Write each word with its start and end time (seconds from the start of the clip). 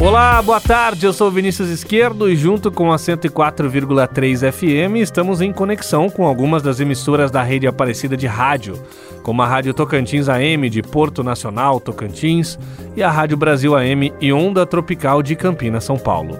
Olá, 0.00 0.40
boa 0.40 0.60
tarde. 0.60 1.06
Eu 1.06 1.12
sou 1.12 1.28
Vinícius 1.28 1.68
Esquerdo 1.70 2.30
e 2.30 2.36
junto 2.36 2.70
com 2.70 2.92
a 2.92 2.96
104,3 2.96 4.52
FM 4.52 4.98
estamos 4.98 5.40
em 5.40 5.52
conexão 5.52 6.08
com 6.08 6.24
algumas 6.24 6.62
das 6.62 6.78
emissoras 6.78 7.32
da 7.32 7.42
rede 7.42 7.66
Aparecida 7.66 8.16
de 8.16 8.28
rádio, 8.28 8.80
como 9.24 9.42
a 9.42 9.46
Rádio 9.46 9.74
Tocantins 9.74 10.28
AM 10.28 10.70
de 10.70 10.82
Porto 10.82 11.24
Nacional, 11.24 11.80
Tocantins, 11.80 12.56
e 12.94 13.02
a 13.02 13.10
Rádio 13.10 13.36
Brasil 13.36 13.74
AM 13.74 14.12
e 14.20 14.32
Onda 14.32 14.64
Tropical 14.64 15.20
de 15.20 15.34
Campinas, 15.34 15.82
São 15.82 15.98
Paulo. 15.98 16.38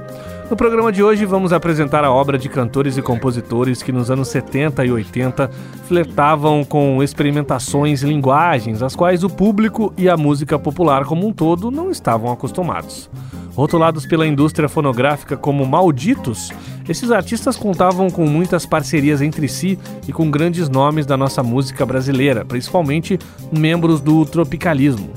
No 0.48 0.56
programa 0.56 0.92
de 0.92 1.02
hoje 1.02 1.26
vamos 1.26 1.52
apresentar 1.52 2.04
a 2.04 2.12
obra 2.12 2.38
de 2.38 2.48
cantores 2.48 2.96
e 2.96 3.02
compositores 3.02 3.82
que 3.82 3.90
nos 3.90 4.08
anos 4.08 4.28
70 4.28 4.84
e 4.86 4.92
80 4.92 5.50
flertavam 5.88 6.64
com 6.64 7.02
experimentações 7.02 8.04
e 8.04 8.06
linguagens 8.06 8.82
às 8.84 8.94
quais 8.94 9.24
o 9.24 9.28
público 9.28 9.92
e 9.98 10.08
a 10.08 10.16
música 10.16 10.58
popular 10.60 11.04
como 11.04 11.26
um 11.26 11.32
todo 11.32 11.72
não 11.72 11.90
estavam 11.90 12.32
acostumados. 12.32 13.10
Rotulados 13.58 14.06
pela 14.06 14.24
indústria 14.24 14.68
fonográfica 14.68 15.36
como 15.36 15.66
malditos, 15.66 16.52
esses 16.88 17.10
artistas 17.10 17.56
contavam 17.56 18.08
com 18.08 18.24
muitas 18.24 18.64
parcerias 18.64 19.20
entre 19.20 19.48
si 19.48 19.76
e 20.06 20.12
com 20.12 20.30
grandes 20.30 20.68
nomes 20.68 21.04
da 21.04 21.16
nossa 21.16 21.42
música 21.42 21.84
brasileira, 21.84 22.44
principalmente 22.44 23.18
membros 23.50 24.00
do 24.00 24.24
tropicalismo. 24.24 25.10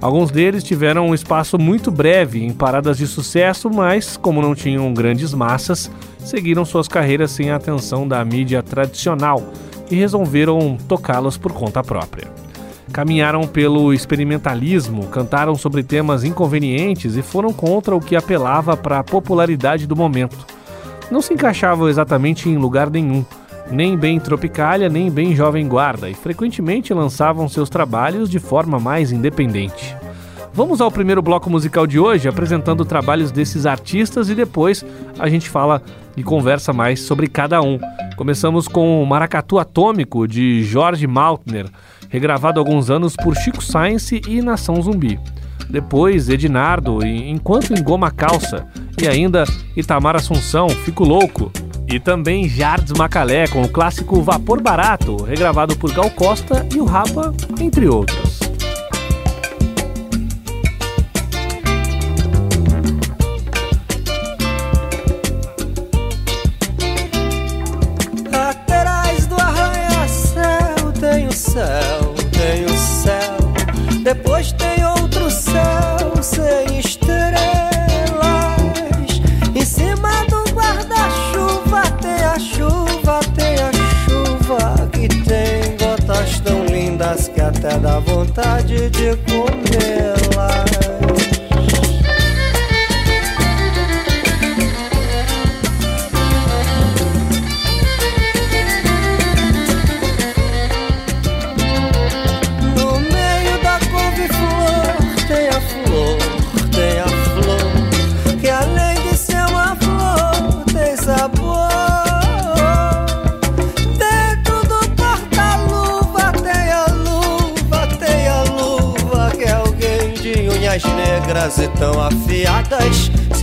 Alguns 0.00 0.30
deles 0.30 0.64
tiveram 0.64 1.08
um 1.08 1.14
espaço 1.14 1.58
muito 1.58 1.90
breve 1.90 2.42
em 2.42 2.50
paradas 2.54 2.96
de 2.96 3.06
sucesso, 3.06 3.68
mas, 3.68 4.16
como 4.16 4.40
não 4.40 4.54
tinham 4.54 4.94
grandes 4.94 5.34
massas, 5.34 5.90
seguiram 6.18 6.64
suas 6.64 6.88
carreiras 6.88 7.30
sem 7.30 7.50
a 7.50 7.56
atenção 7.56 8.08
da 8.08 8.24
mídia 8.24 8.62
tradicional 8.62 9.52
e 9.90 9.96
resolveram 9.96 10.78
tocá-los 10.88 11.36
por 11.36 11.52
conta 11.52 11.84
própria 11.84 12.41
caminharam 12.92 13.46
pelo 13.46 13.92
experimentalismo, 13.92 15.08
cantaram 15.08 15.56
sobre 15.56 15.82
temas 15.82 16.22
inconvenientes 16.22 17.16
e 17.16 17.22
foram 17.22 17.52
contra 17.52 17.96
o 17.96 18.00
que 18.00 18.14
apelava 18.14 18.76
para 18.76 18.98
a 18.98 19.04
popularidade 19.04 19.86
do 19.86 19.96
momento. 19.96 20.46
Não 21.10 21.22
se 21.22 21.32
encaixavam 21.32 21.88
exatamente 21.88 22.48
em 22.48 22.56
lugar 22.56 22.90
nenhum, 22.90 23.24
nem 23.70 23.96
bem 23.96 24.20
Tropicália, 24.20 24.88
nem 24.88 25.10
bem 25.10 25.34
Jovem 25.34 25.66
Guarda, 25.66 26.10
e 26.10 26.14
frequentemente 26.14 26.92
lançavam 26.92 27.48
seus 27.48 27.70
trabalhos 27.70 28.30
de 28.30 28.38
forma 28.38 28.78
mais 28.78 29.10
independente. 29.10 29.96
Vamos 30.54 30.82
ao 30.82 30.90
primeiro 30.90 31.22
bloco 31.22 31.48
musical 31.48 31.86
de 31.86 31.98
hoje, 31.98 32.28
apresentando 32.28 32.84
trabalhos 32.84 33.30
desses 33.30 33.64
artistas 33.64 34.28
e 34.28 34.34
depois 34.34 34.84
a 35.18 35.28
gente 35.28 35.48
fala 35.48 35.82
e 36.14 36.22
conversa 36.22 36.72
mais 36.72 37.00
sobre 37.00 37.26
cada 37.26 37.62
um. 37.62 37.78
Começamos 38.16 38.68
com 38.68 39.02
o 39.02 39.06
Maracatu 39.06 39.58
Atômico 39.58 40.28
de 40.28 40.62
Jorge 40.62 41.06
Maltner 41.06 41.66
regravado 42.12 42.60
alguns 42.60 42.90
anos 42.90 43.16
por 43.16 43.34
Chico 43.34 43.64
Science 43.64 44.20
e 44.28 44.42
Nação 44.42 44.80
Zumbi. 44.82 45.18
Depois, 45.70 46.28
Ednardo, 46.28 47.02
Enquanto 47.02 47.72
Engoma 47.72 48.10
Calça, 48.10 48.66
e 49.02 49.08
ainda 49.08 49.44
Itamar 49.74 50.16
Assunção, 50.16 50.68
Fico 50.68 51.02
Louco. 51.02 51.50
E 51.88 51.98
também 51.98 52.48
Jardes 52.48 52.92
Macalé, 52.92 53.48
com 53.48 53.62
o 53.62 53.68
clássico 53.68 54.20
Vapor 54.20 54.60
Barato, 54.60 55.24
regravado 55.24 55.74
por 55.76 55.92
Gal 55.92 56.10
Costa 56.10 56.66
e 56.74 56.78
o 56.78 56.84
Rapa, 56.84 57.34
entre 57.58 57.88
outros. 57.88 58.31
Vontade 88.72 88.90
de 88.90 89.16
comê-las. 89.16 89.61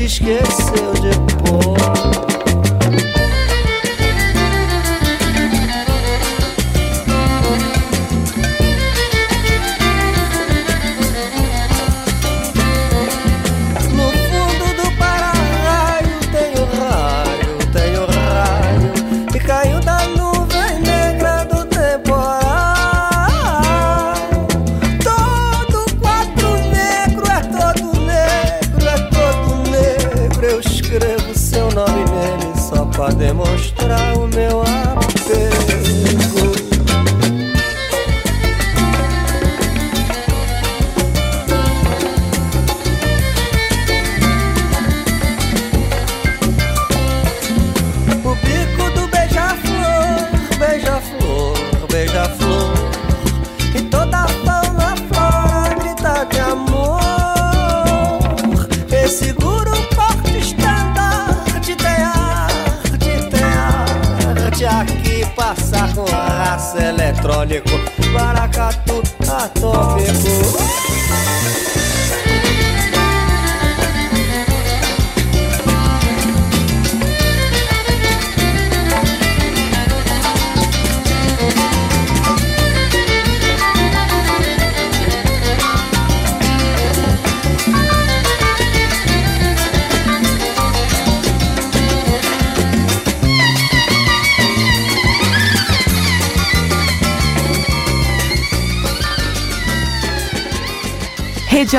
Esqueceu 0.09 0.88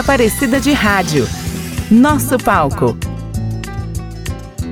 Aparecida 0.01 0.59
de 0.59 0.73
Rádio. 0.73 1.29
Nosso 1.91 2.39
palco. 2.39 2.97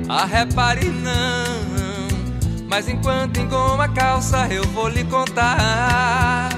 Ah, 0.09 0.25
repare 0.25 0.89
não, 0.89 2.65
mas 2.67 2.89
enquanto 2.89 3.39
engoma 3.39 3.83
a 3.83 3.89
calça 3.89 4.47
eu 4.49 4.63
vou 4.69 4.89
lhe 4.89 5.03
contar 5.03 6.49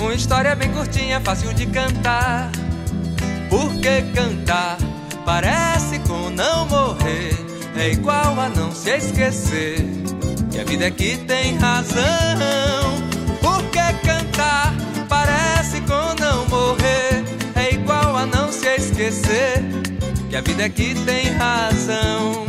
Uma 0.00 0.14
história 0.14 0.56
bem 0.56 0.68
curtinha, 0.72 1.20
fácil 1.20 1.54
de 1.54 1.66
cantar 1.66 2.50
Porque 3.48 4.02
cantar 4.12 4.76
parece 5.24 6.00
com 6.00 6.30
não 6.30 6.66
morrer. 6.66 7.38
É 7.76 7.90
igual 7.90 8.38
a 8.40 8.48
não 8.48 8.72
se 8.72 8.96
esquecer 8.96 9.76
que 10.50 10.58
a 10.58 10.64
vida 10.64 10.86
é 10.86 10.90
que 10.90 11.18
tem 11.18 11.56
razão. 11.56 12.02
Porque 13.40 13.78
cantar 14.04 14.74
parece 15.08 15.80
com 15.82 16.20
não 16.20 16.48
morrer. 16.48 17.03
É 18.24 18.26
não 18.26 18.50
se 18.50 18.66
esquecer 18.74 19.62
que 20.30 20.34
a 20.34 20.40
vida 20.40 20.62
é 20.62 20.68
que 20.70 20.94
tem 21.04 21.30
razão. 21.32 22.46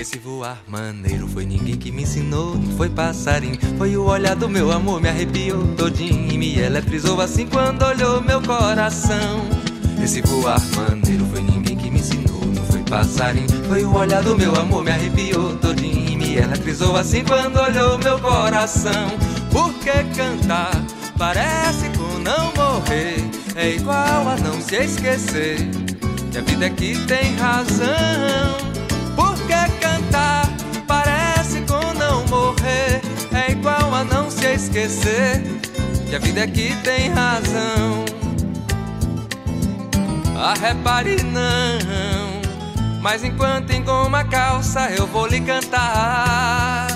Esse 0.00 0.18
voar 0.18 0.60
maneiro 0.66 1.28
foi 1.28 1.46
ninguém 1.46 1.76
que 1.76 1.92
me 1.92 2.02
ensinou, 2.02 2.56
não 2.56 2.76
foi 2.76 2.88
passarinho. 2.90 3.56
Foi 3.78 3.96
o 3.96 4.02
olhar 4.02 4.34
do 4.34 4.48
meu 4.48 4.72
amor, 4.72 5.00
me 5.00 5.08
arrepiou 5.08 5.68
todinho 5.76 6.32
e 6.32 6.36
me 6.36 6.58
eletrizou 6.58 7.20
assim 7.20 7.46
quando 7.46 7.84
olhou 7.84 8.20
meu 8.22 8.42
coração. 8.42 9.44
Esse 10.02 10.20
voar 10.22 10.60
maneiro 10.74 11.24
foi 11.26 11.42
ninguém 11.42 11.76
que 11.76 11.88
me 11.88 12.00
ensinou, 12.00 12.44
não 12.46 12.64
foi 12.64 12.82
passarinho. 12.82 13.46
Foi 13.68 13.84
o 13.84 13.94
olhar 13.94 14.20
do 14.20 14.36
meu 14.36 14.52
amor, 14.56 14.82
me 14.82 14.90
arrepiou 14.90 15.56
todinho 15.58 16.10
e 16.10 16.16
me 16.16 16.34
eletrizou 16.34 16.96
assim 16.96 17.22
quando 17.22 17.56
olhou 17.60 17.98
meu 17.98 18.18
coração. 18.18 19.12
Porque 19.52 19.92
cantar 20.16 20.72
parece 21.16 21.88
com 21.90 22.18
não 22.18 22.52
morrer, 22.56 23.24
é 23.54 23.70
igual 23.74 24.28
a 24.28 24.36
não 24.36 24.60
se 24.60 24.76
esquecer 24.76 25.56
que 26.30 26.38
a 26.38 26.42
vida 26.42 26.66
é 26.66 26.70
que 26.70 26.98
tem 27.06 27.36
razão. 27.36 28.56
Porque 29.14 29.52
cantar 29.80 30.48
parece 30.86 31.60
com 31.62 31.92
não 31.98 32.24
morrer. 32.26 33.02
É 33.32 33.52
igual 33.52 33.94
a 33.94 34.04
não 34.04 34.30
se 34.30 34.46
esquecer 34.46 35.42
que 36.08 36.16
a 36.16 36.18
vida 36.18 36.40
é 36.40 36.46
que 36.46 36.74
tem 36.76 37.10
razão. 37.10 38.04
Ah, 40.36 40.54
repare 40.60 41.22
não. 41.22 42.40
Mas 43.00 43.24
enquanto 43.24 43.72
engoma 43.72 44.20
a 44.20 44.24
calça, 44.24 44.90
eu 44.90 45.06
vou 45.06 45.26
lhe 45.26 45.40
cantar. 45.40 46.86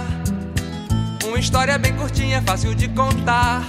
Uma 1.25 1.38
história 1.38 1.76
bem 1.76 1.93
curtinha, 1.94 2.43
fácil 2.43 2.75
de 2.75 2.88
contar. 2.88 3.62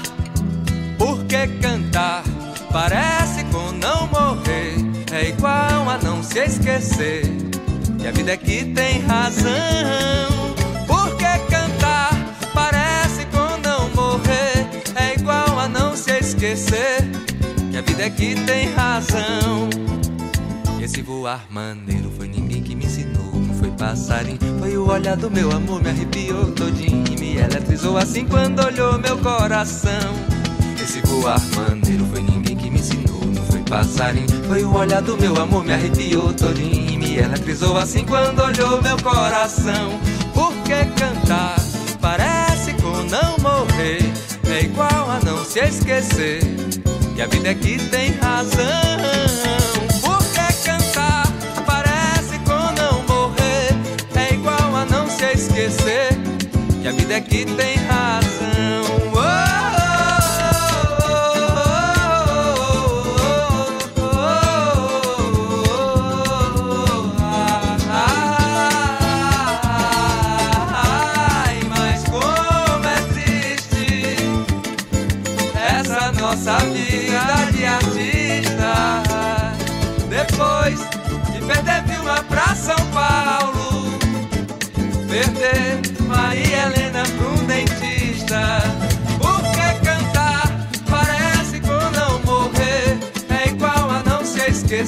Porque 0.98 1.48
cantar 1.62 2.24
parece 2.72 3.44
com 3.46 3.72
não 3.72 4.08
morrer. 4.08 4.76
É 5.12 5.30
igual 5.30 5.90
a 5.90 5.98
não 5.98 6.22
se 6.22 6.40
esquecer 6.40 7.24
que 8.00 8.08
a 8.08 8.12
vida 8.12 8.34
é 8.34 8.38
que 8.38 8.66
tem 8.66 9.02
razão. 9.02 10.56
Porque 10.86 11.26
cantar 11.50 12.12
parece 12.54 13.26
com 13.26 13.58
não 13.62 13.90
morrer. 13.90 14.68
É 14.96 15.16
igual 15.16 15.60
a 15.60 15.68
não 15.68 15.96
se 15.96 16.12
esquecer 16.18 17.06
que 17.72 17.78
a 17.78 17.82
vida 17.82 18.04
é 18.04 18.10
que 18.10 18.36
tem 18.46 18.74
razão. 18.74 19.70
Esse 20.82 21.02
voar 21.02 21.46
maneiro 21.50 22.10
foi 22.16 22.28
ninguém 22.28 22.64
que 22.64 22.74
me 22.76 22.86
ensinou, 22.86 23.36
não 23.36 23.54
foi 23.56 23.72
passarinho. 23.72 24.40
Foi 24.60 24.78
o 24.78 24.90
olhar 24.90 25.18
do 25.18 25.30
meu 25.30 25.52
amor, 25.52 25.82
me 25.82 25.90
arrepiou 25.90 26.52
todinho 26.52 27.04
e 27.12 27.20
me 27.20 27.38
eletrizou 27.38 27.98
assim 27.98 28.26
quando 28.26 28.64
olhou 28.64 28.98
meu 28.98 29.18
coração. 29.18 30.14
Esse 30.82 31.02
voar 31.02 31.42
maneiro 31.56 32.06
foi 32.06 32.22
ninguém 32.22 32.47
passarinho. 33.68 34.28
Foi 34.48 34.64
o 34.64 34.74
olhar 34.74 35.02
do 35.02 35.18
meu 35.18 35.36
amor, 35.40 35.64
me 35.64 35.74
arrepiou 35.74 36.34
todinho 36.34 36.92
e 36.92 36.98
me 36.98 37.18
eletrizou 37.18 37.78
assim 37.78 38.06
quando 38.06 38.42
olhou 38.42 38.82
meu 38.82 38.98
coração. 38.98 40.00
Porque 40.34 40.86
cantar 40.96 41.56
parece 42.02 42.74
com 42.74 43.04
não 43.04 43.38
morrer, 43.40 44.02
é 44.50 44.64
igual 44.64 45.10
a 45.10 45.20
não 45.24 45.44
se 45.44 45.60
esquecer 45.60 46.42
que 47.16 47.22
a 47.22 47.28
vida 47.28 47.50
é 47.50 47.56
que 47.56 47.78
tem 47.78 48.12
razão. 48.12 48.66
Porque 50.02 50.54
cantar 50.64 51.28
parece 51.66 52.40
com 52.40 52.72
não 52.82 53.04
morrer, 53.04 53.76
é 54.16 54.34
igual 54.34 54.76
a 54.76 54.86
não 54.86 55.10
se 55.10 55.26
esquecer 55.26 56.18
que 56.82 56.88
a 56.88 56.92
vida 56.92 57.16
é 57.16 57.22
que 57.22 57.46
tem 57.46 57.76
razão. 57.76 57.87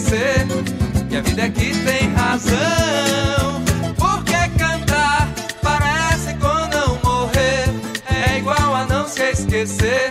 Que 0.09 1.15
a 1.15 1.21
vida 1.21 1.43
é 1.43 1.49
que 1.49 1.77
tem 1.83 2.11
razão. 2.13 3.61
Porque 3.95 4.33
cantar 4.57 5.29
parece 5.61 6.33
com 6.35 6.47
não 6.47 6.99
morrer, 7.03 7.69
é 8.09 8.37
igual 8.39 8.75
a 8.75 8.85
não 8.85 9.07
se 9.07 9.21
esquecer 9.31 10.09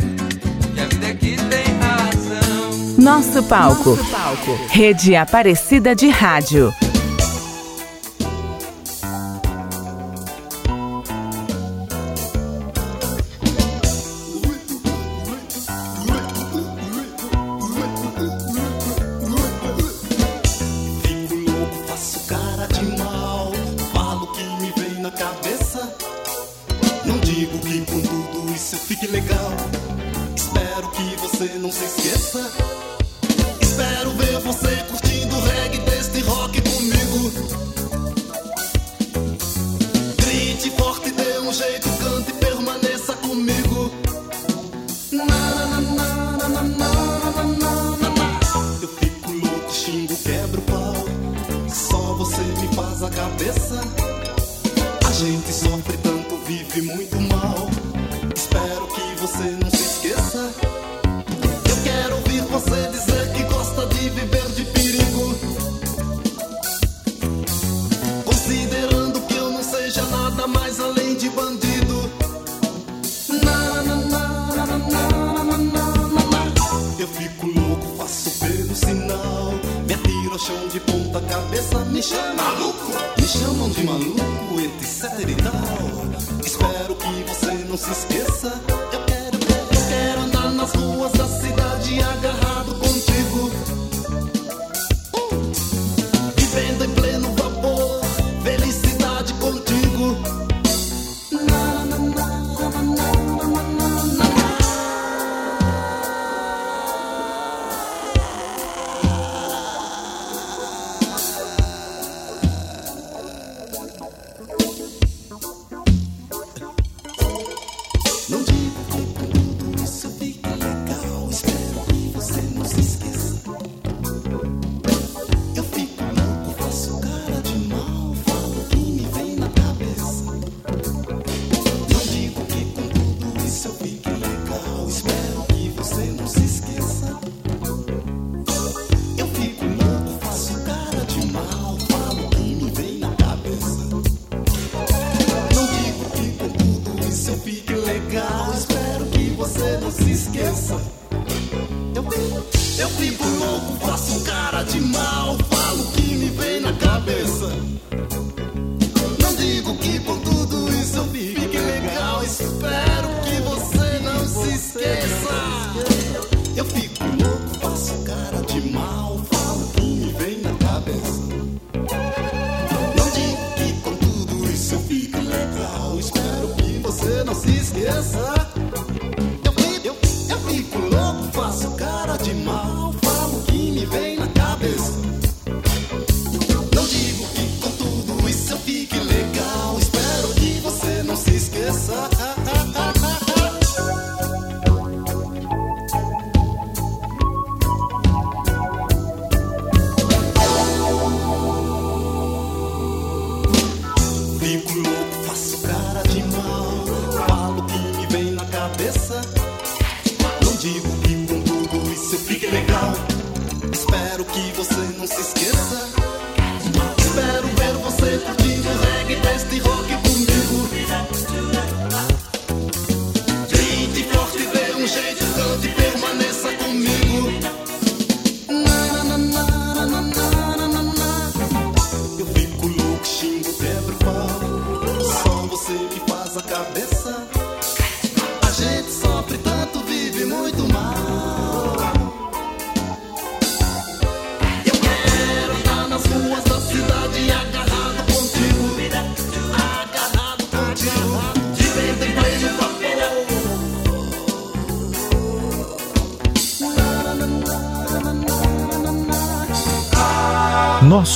que 0.75 0.81
a 0.81 0.87
vida 0.87 1.09
é 1.09 1.15
que 1.15 1.37
tem 1.37 1.65
razão. 1.81 2.95
Nosso 2.97 3.43
palco. 3.45 3.99
Rede 4.71 5.17
Aparecida 5.17 5.95
de 5.95 6.09
Rádio. 6.09 6.73
Fique 28.79 29.07
legal. 29.07 29.53
Espero 30.37 30.91
que 30.93 31.17
você 31.17 31.59
não 31.59 31.71
se 31.71 31.85
esqueça. 31.85 32.98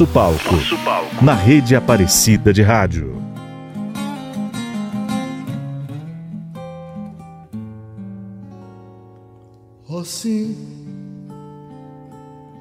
Nosso 0.03 0.07
palco. 0.13 0.57
Na 1.23 1.35
rede 1.35 1.77
Aparecida 1.77 2.53
de 2.53 2.63
Rádio. 2.63 3.23
Oh 9.89 10.05
sim, 10.05 10.57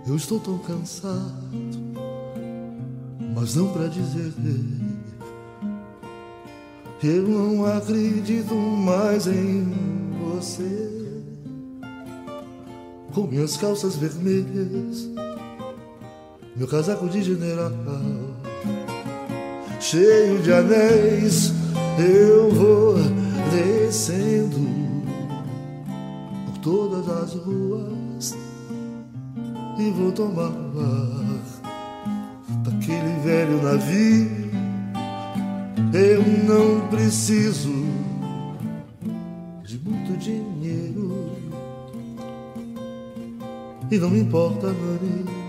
eu 0.06 0.16
estou 0.16 0.40
tão 0.40 0.58
cansado, 0.60 1.50
mas 3.34 3.56
não 3.56 3.70
pra 3.70 3.88
dizer 3.88 4.34
eu 7.04 7.28
não 7.28 7.66
acredito 7.66 8.54
mais 8.54 9.26
em 9.26 9.66
você. 10.20 10.92
Com 13.14 13.24
minhas 13.24 13.58
calças 13.58 13.96
vermelhas, 13.96 15.10
meu 16.62 16.68
casaco 16.68 17.10
de 17.10 17.24
general, 17.24 17.72
cheio 19.80 20.40
de 20.44 20.54
anéis, 20.54 21.52
eu 21.98 22.52
vou 22.52 22.98
descendo 23.50 24.60
por 26.46 26.58
todas 26.60 27.10
as 27.10 27.34
ruas 27.34 28.38
e 29.80 29.90
vou 29.90 30.12
tomar 30.12 30.52
daquele 32.64 33.20
velho 33.24 33.64
navio. 33.64 34.52
Eu 35.92 36.22
não 36.46 36.88
preciso 36.90 37.74
de 39.64 39.80
muito 39.80 40.16
dinheiro 40.20 41.32
e 43.90 43.98
não 43.98 44.12
me 44.12 44.20
importa, 44.20 44.68
honey. 44.68 45.41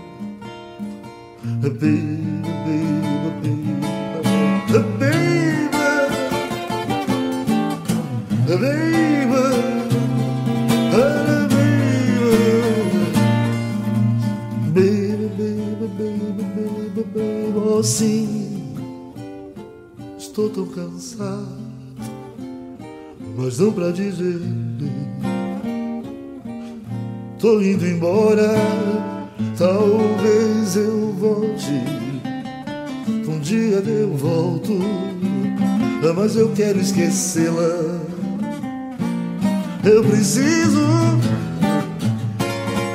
Mas 23.43 23.59
não 23.59 23.71
pra 23.71 23.91
dizer. 23.91 24.39
Tô 27.39 27.61
indo 27.61 27.85
embora, 27.85 28.55
talvez 29.57 30.75
eu 30.75 31.13
volte. 31.13 31.81
Um 33.27 33.39
dia 33.39 33.77
eu 33.77 34.15
volto, 34.15 34.79
mas 36.15 36.35
eu 36.35 36.51
quero 36.53 36.79
esquecê-la. 36.79 38.01
Eu 39.83 40.03
preciso 40.03 41.13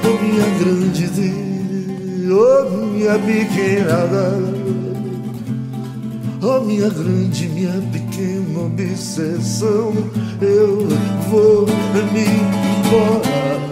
Oh 0.08 0.22
minha 0.22 0.46
grande 0.58 1.06
de, 1.08 2.32
oh 2.32 2.70
minha 2.86 3.18
pequenada, 3.18 4.38
oh 6.40 6.60
minha 6.64 6.88
grande, 6.88 7.46
minha 7.48 7.82
pequena 7.92 8.60
obsessão, 8.60 9.92
eu 10.40 10.88
vou 11.28 11.66
me 12.10 12.24
embora 12.24 13.67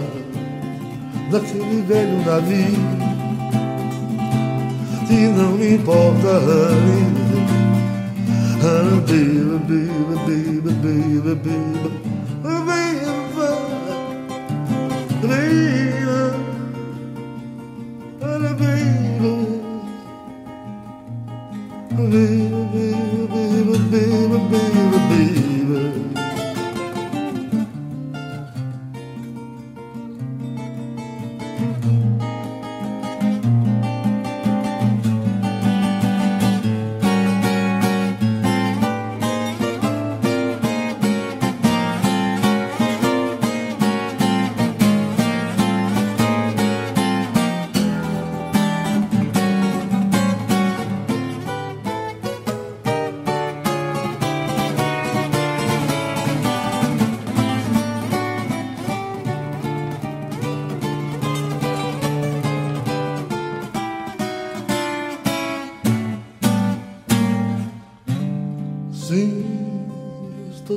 daquele 1.29 1.81
velho 1.81 2.25
navio 2.25 3.07
e 5.09 5.27
não 5.27 5.51
me 5.53 5.75
importa, 5.75 6.39
honey. 6.39 7.27
Baby, 8.61 9.59
baby, 9.67 9.91
baby, 10.25 10.73
baby, 10.81 11.35
baby, 11.35 11.35
baby. 11.35 12.06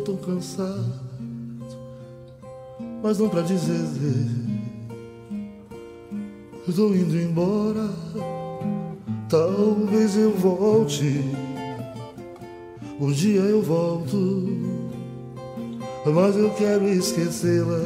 estou 0.00 0.16
tão 0.16 0.16
cansado, 0.16 1.00
mas 3.02 3.18
não 3.18 3.28
pra 3.28 3.42
dizer. 3.42 3.86
Eu 6.66 6.74
tô 6.74 6.94
indo 6.94 7.16
embora, 7.16 7.88
talvez 9.28 10.16
eu 10.16 10.32
volte. 10.32 11.24
Um 13.00 13.10
dia 13.12 13.40
eu 13.40 13.62
volto, 13.62 14.46
mas 16.06 16.36
eu 16.36 16.50
quero 16.50 16.88
esquecê-la. 16.88 17.80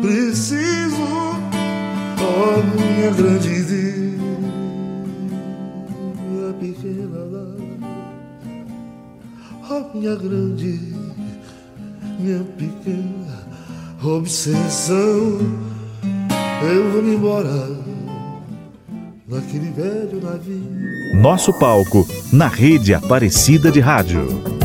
Preciso, 0.00 1.02
ó 1.02 2.58
oh, 2.58 2.62
minha 2.76 3.10
grande 3.10 3.63
minha 9.94 10.16
grande, 10.16 10.80
minha 12.18 12.44
pequena 12.58 13.46
obsessão. 14.02 15.38
Eu 16.62 16.90
vou 16.90 17.04
embora 17.04 17.70
naquele 19.28 19.70
velho 19.70 20.20
navio. 20.20 21.20
Nosso 21.20 21.52
palco, 21.58 22.06
na 22.32 22.48
rede 22.48 22.92
Aparecida 22.92 23.70
de 23.70 23.80
Rádio. 23.80 24.63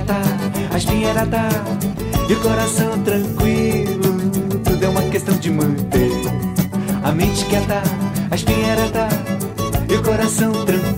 aquieta, 0.00 1.26
dá, 1.26 1.48
e 2.28 2.32
o 2.32 2.40
coração 2.40 2.98
tranquilo. 3.02 4.60
Tudo 4.64 4.84
é 4.84 4.88
uma 4.88 5.02
questão 5.02 5.36
de 5.36 5.50
manter 5.50 6.10
a 7.02 7.12
mente 7.12 7.44
quieta, 7.46 7.82
dá, 8.92 9.08
e 9.88 9.94
o 9.96 10.02
coração 10.02 10.52
tranquilo. 10.52 10.89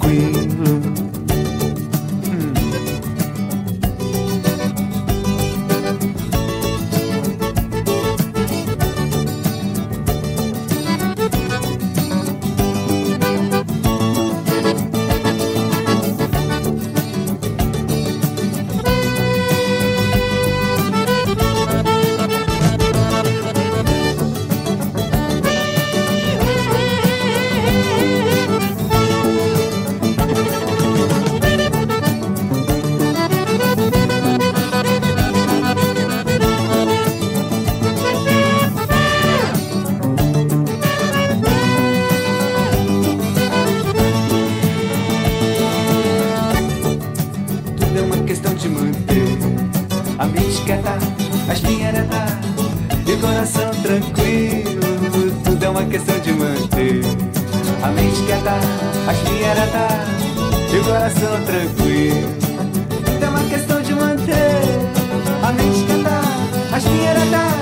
questão 48.32 48.54
de 48.54 48.66
manter 48.66 49.38
a 50.18 50.24
mente 50.24 50.62
quieta, 50.64 50.96
a 51.50 51.52
espinha 51.52 51.88
ereta 51.88 52.24
e 53.06 53.12
o 53.12 53.20
coração 53.20 53.70
tranquilo. 53.82 55.42
Tudo 55.44 55.62
é 55.62 55.68
uma 55.68 55.84
questão 55.84 56.18
de 56.18 56.32
manter 56.32 57.02
a 57.82 57.88
mente 57.88 58.22
quieta, 58.22 58.54
a 59.06 59.12
espinha 59.12 59.50
ereta 59.50 59.86
e 60.72 60.78
o 60.78 60.82
coração 60.82 61.44
tranquilo. 61.44 62.28
Tudo 63.04 63.22
é 63.22 63.28
uma 63.28 63.44
questão 63.50 63.82
de 63.82 63.92
manter 63.92 64.62
a 65.42 65.52
mente 65.52 65.84
quieta, 65.84 66.74
a 66.74 66.78
espinha 66.78 67.10
ereta. 67.10 67.61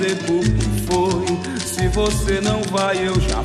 Dizer 0.00 0.16
por 0.24 0.42
que 0.42 0.70
foi. 0.86 1.60
Se 1.60 1.88
você 1.88 2.40
não 2.40 2.62
vai, 2.64 3.06
eu 3.06 3.20
já 3.20 3.42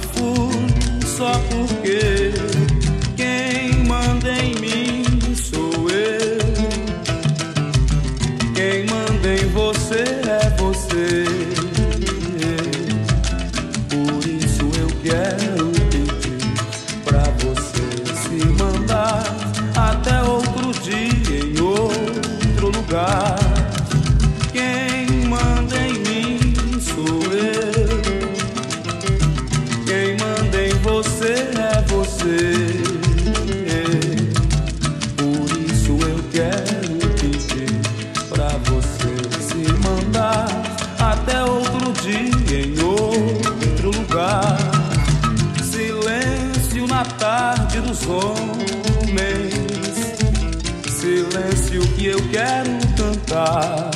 quero 52.35 52.69
cantar. 52.97 53.91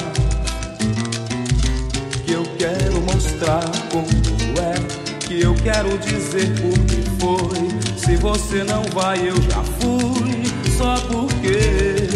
Que 2.25 2.31
eu 2.31 2.43
quero 2.57 3.01
mostrar 3.01 3.69
como 3.91 4.07
é. 4.61 5.27
Que 5.27 5.41
eu 5.41 5.53
quero 5.55 5.97
dizer 5.97 6.47
por 6.61 6.79
que 6.85 7.01
foi. 7.19 7.97
Se 7.97 8.15
você 8.15 8.63
não 8.63 8.83
vai, 8.93 9.27
eu 9.27 9.35
já 9.41 9.61
fui. 9.79 10.43
Só 10.77 10.95
porque 11.07 12.07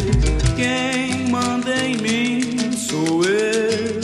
quem 0.55 1.27
manda 1.27 1.75
em 1.86 1.97
mim 1.97 2.71
sou 2.71 3.25
eu. 3.25 3.99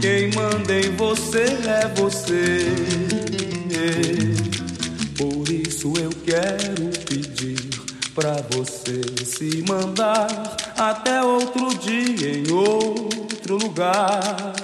Quem 0.00 0.30
manda 0.32 0.78
em 0.78 0.94
você 0.94 1.42
é 1.66 1.88
você. 1.96 2.66
Por 5.18 5.48
isso 5.48 5.92
eu 5.98 6.10
quero 6.24 6.90
pedir 7.04 7.68
pra 8.14 8.36
você 8.52 9.15
se 9.36 9.62
mandar 9.68 10.56
até 10.78 11.22
outro 11.22 11.68
dia 11.76 12.38
em 12.38 12.50
outro 12.50 13.58
lugar. 13.58 14.54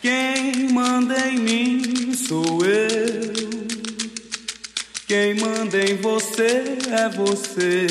Quem 0.00 0.68
manda 0.72 1.28
em 1.28 1.38
mim 1.38 2.14
sou 2.14 2.64
eu. 2.64 3.34
Quem 5.08 5.34
manda 5.34 5.78
em 5.78 5.96
você 5.96 6.78
é 6.88 7.08
você. 7.08 7.86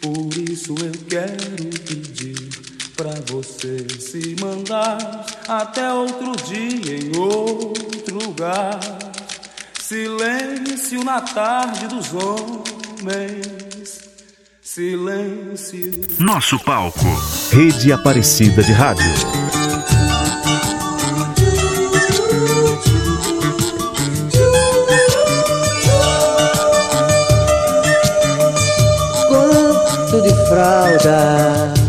Por 0.00 0.50
isso 0.50 0.74
eu 0.80 0.92
quero 1.06 1.66
pedir 1.84 2.48
pra 2.96 3.12
você 3.30 3.86
se 4.00 4.34
mandar 4.40 5.26
até 5.46 5.92
outro 5.92 6.32
dia 6.46 6.96
em 6.96 7.14
outro 7.18 8.16
lugar. 8.16 8.80
Silêncio 9.78 11.04
na 11.04 11.20
tarde 11.20 11.86
dos 11.88 12.14
homens. 12.14 13.69
Silêncio. 14.80 15.92
Nosso 16.18 16.58
palco. 16.60 17.04
Rede 17.52 17.92
Aparecida 17.92 18.62
de 18.62 18.72
Rádio. 18.72 19.04
Quanto 29.28 30.22
de 30.22 30.48
fraldas 30.48 31.79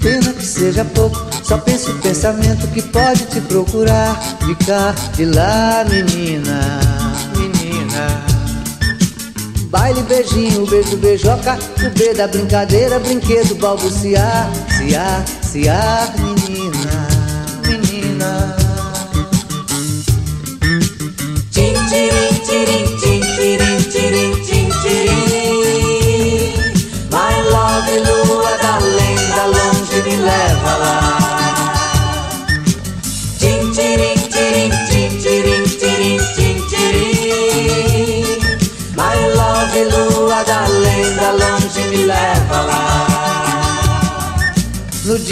pena 0.00 0.32
que 0.32 0.44
seja 0.44 0.84
pouco. 0.84 1.18
Só 1.44 1.58
penso 1.58 1.90
o 1.90 1.98
pensamento 2.00 2.66
que 2.68 2.82
pode 2.82 3.26
te 3.26 3.40
procurar. 3.40 4.18
Ficar 4.44 4.94
de 5.16 5.24
lá, 5.26 5.84
menina 5.88 6.80
Menina. 7.36 8.24
Baile, 9.70 10.02
beijinho, 10.02 10.66
beijo, 10.66 10.96
beijoca. 10.96 11.58
O 11.84 11.90
B 11.90 12.14
da 12.14 12.26
brincadeira, 12.26 12.98
brinquedo, 12.98 13.54
balbuciar. 13.56 14.50
Ciar, 14.76 15.24
ciar, 15.42 16.14
menina 16.18 17.08
Menina. 17.66 18.56
Tim, 21.52 21.74
tirim, 21.88 22.34
tirim, 22.46 22.87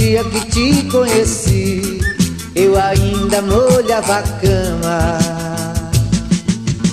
dia 0.07 0.23
que 0.23 0.41
te 0.47 0.85
conheci 0.85 2.01
Eu 2.55 2.79
ainda 2.81 3.43
molhava 3.43 4.19
a 4.19 4.23
cama 4.23 5.19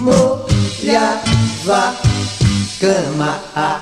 Molhava 0.01 1.93
cama 2.79 3.39
ah, 3.55 3.79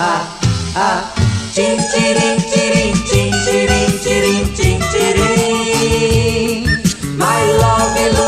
ah, 0.00 0.26
ah. 0.74 1.14
Tim, 1.54 1.76
tirim, 1.92 2.40
tirim, 2.50 2.92
tim, 3.08 3.30
tirim, 3.44 3.90
tirim, 4.02 4.44
tim, 4.56 4.78
tirim. 4.90 6.64
My 7.16 7.42
love, 7.60 8.21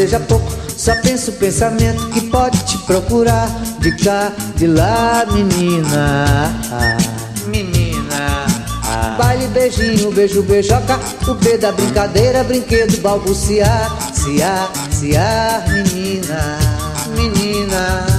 seja 0.00 0.18
pouco 0.20 0.50
Só 0.76 0.94
penso 1.02 1.30
o 1.30 1.34
pensamento 1.34 2.08
que 2.08 2.22
pode 2.22 2.58
te 2.64 2.78
procurar. 2.86 3.48
De 3.80 3.94
cá, 3.96 4.32
de 4.56 4.66
lá, 4.66 5.26
menina. 5.30 6.50
Menina. 7.46 8.46
Baile, 9.18 9.46
beijinho, 9.48 10.10
beijo, 10.10 10.42
beijoca. 10.42 10.98
O 11.28 11.34
B 11.34 11.58
da 11.58 11.72
brincadeira, 11.72 12.42
brinquedo, 12.44 12.96
balbuciar. 13.02 13.94
Ciar, 14.14 14.70
ciar, 14.90 15.68
menina. 15.68 16.58
Menina 17.14 18.09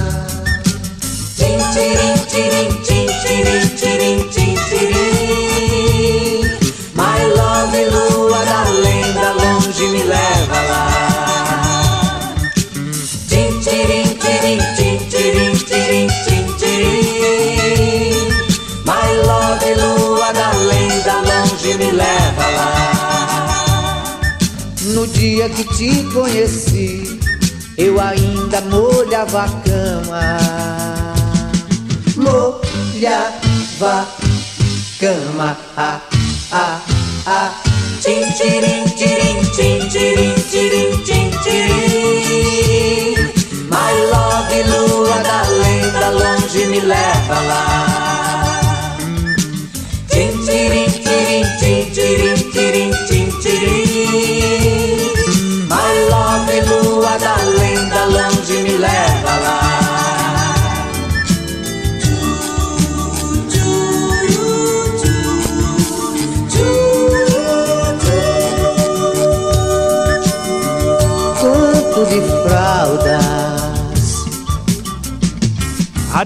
dia 25.22 25.48
que 25.48 25.62
te 25.62 26.02
conheci, 26.12 27.20
eu 27.78 28.00
ainda 28.00 28.60
molhava 28.62 29.44
a 29.44 29.48
cama. 29.62 30.38
Molhava 32.16 34.08
cama, 34.98 35.56
ah, 35.76 36.00
ah, 36.50 36.82
ah. 37.26 37.54
Tim, 38.02 38.32
tirim, 38.32 38.84
tirim, 38.96 39.38
tim, 39.54 39.88
tirim, 39.90 40.34
tirim, 40.50 41.04
tim, 41.04 41.30
tirim. 41.44 41.91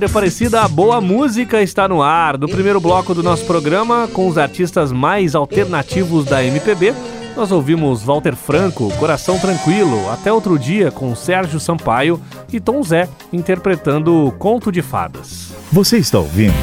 Aparecida, 0.07 0.63
a 0.63 0.69
boa 0.69 1.01
música 1.01 1.61
está 1.61 1.89
no 1.89 2.03
ar. 2.03 2.39
No 2.39 2.49
primeiro 2.49 2.81
bloco 2.81 3.13
do 3.13 3.23
nosso 3.23 3.45
programa, 3.45 4.09
com 4.13 4.29
os 4.29 4.39
artistas 4.39 4.93
mais 4.93 5.35
alternativos 5.35 6.25
da 6.25 6.43
MPB, 6.45 6.95
nós 7.37 7.51
ouvimos 7.51 8.03
Walter 8.03 8.35
Franco, 8.35 8.91
Coração 8.99 9.39
Tranquilo, 9.39 10.09
Até 10.11 10.33
Outro 10.33 10.59
Dia, 10.59 10.91
com 10.91 11.15
Sérgio 11.15 11.59
Sampaio 11.59 12.21
e 12.53 12.61
Tom 12.61 12.83
Zé, 12.83 13.09
interpretando 13.33 14.33
Conto 14.39 14.71
de 14.71 14.81
Fadas. 14.81 15.53
Você 15.73 15.99
está 15.99 16.19
ouvindo 16.19 16.55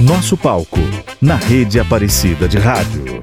Nosso 0.00 0.36
Palco, 0.36 0.78
na 1.20 1.36
rede 1.36 1.80
Aparecida 1.80 2.46
de 2.46 2.58
Rádio. 2.58 3.22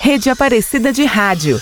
Rede 0.00 0.30
Aparecida 0.30 0.92
de 0.92 1.04
Rádio. 1.04 1.60